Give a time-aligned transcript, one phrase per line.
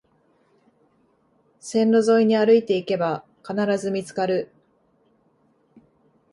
[1.59, 4.51] 線路沿いに歩いていけば必ず見つかる